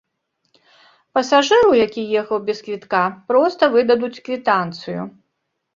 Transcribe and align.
Пасажыру, 1.17 1.71
які 1.85 2.01
ехаў 2.23 2.37
без 2.49 2.65
квітка, 2.69 3.03
проста 3.29 3.63
выдадуць 3.79 4.15
квітанцыю. 4.25 5.01